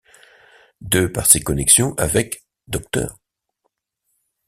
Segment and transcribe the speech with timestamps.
[0.81, 3.13] De par ses connexions avec Dr.